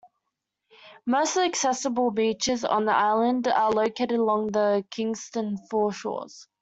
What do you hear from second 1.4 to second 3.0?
the accessible beaches on the